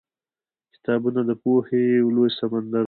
[0.73, 1.83] کتابونه د پوهې
[2.15, 2.79] لوی سمندر دی.